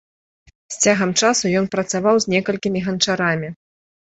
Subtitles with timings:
[0.75, 3.49] З цягам часу ён працаваў з некалькімі ганчарамі.